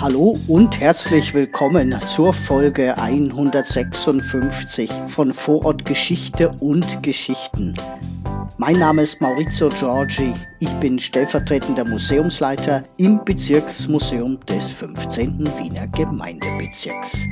Hallo 0.00 0.34
und 0.48 0.80
herzlich 0.80 1.34
willkommen 1.34 1.94
zur 2.06 2.32
Folge 2.32 2.96
156 2.96 4.90
von 5.06 5.34
Vorort 5.34 5.84
Geschichte 5.84 6.56
und 6.60 7.02
Geschichten. 7.02 7.74
Mein 8.56 8.78
Name 8.78 9.02
ist 9.02 9.20
Maurizio 9.20 9.68
Giorgi, 9.68 10.32
ich 10.58 10.70
bin 10.80 10.98
stellvertretender 10.98 11.84
Museumsleiter 11.84 12.82
im 12.96 13.22
Bezirksmuseum 13.26 14.40
des 14.46 14.72
15. 14.72 15.46
Wiener 15.58 15.86
Gemeindebezirks. 15.88 17.26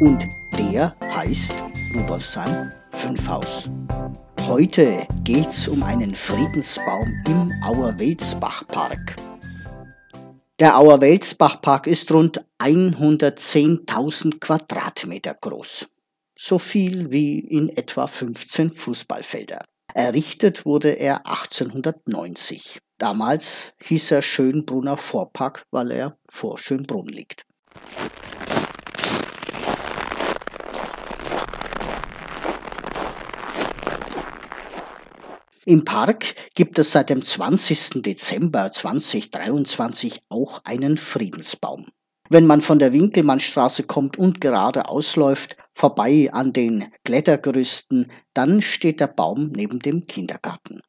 Und 0.00 0.26
der 0.58 0.94
heißt 1.16 1.54
Rudolfsheim 1.96 2.70
5 2.90 3.28
Haus. 3.28 3.70
Heute 4.46 5.06
geht's 5.24 5.66
um 5.68 5.82
einen 5.82 6.14
Friedensbaum 6.14 7.14
im 7.26 7.50
Auerwelsbach-Park. 7.64 9.16
Der 10.60 10.76
Auerwelsbach-Park 10.76 11.86
ist 11.86 12.12
rund 12.12 12.44
110.000 12.58 14.40
Quadratmeter 14.40 15.34
groß. 15.40 15.88
So 16.38 16.58
viel 16.58 17.10
wie 17.10 17.38
in 17.38 17.70
etwa 17.70 18.06
15 18.06 18.70
Fußballfelder. 18.70 19.64
Errichtet 19.94 20.66
wurde 20.66 20.90
er 20.90 21.26
1890. 21.26 22.78
Damals 22.98 23.72
hieß 23.82 24.10
er 24.10 24.20
Schönbrunner 24.20 24.98
Vorpark, 24.98 25.64
weil 25.70 25.92
er 25.92 26.18
vor 26.28 26.58
Schönbrunn 26.58 27.08
liegt. 27.08 27.46
Im 35.66 35.84
Park 35.84 36.34
gibt 36.54 36.78
es 36.78 36.92
seit 36.92 37.10
dem 37.10 37.22
20. 37.22 38.02
Dezember 38.02 38.72
2023 38.72 40.22
auch 40.30 40.62
einen 40.64 40.96
Friedensbaum. 40.96 41.88
Wenn 42.30 42.46
man 42.46 42.62
von 42.62 42.78
der 42.78 42.94
Winkelmannstraße 42.94 43.82
kommt 43.82 44.16
und 44.18 44.40
geradeaus 44.40 45.16
läuft, 45.16 45.58
vorbei 45.74 46.30
an 46.32 46.54
den 46.54 46.86
Klettergerüsten, 47.04 48.10
dann 48.32 48.62
steht 48.62 49.00
der 49.00 49.08
Baum 49.08 49.50
neben 49.54 49.80
dem 49.80 50.06
Kindergarten. 50.06 50.80